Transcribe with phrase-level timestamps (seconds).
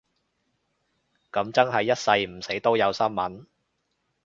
[1.31, 3.45] 噉真係一世唔死都有新聞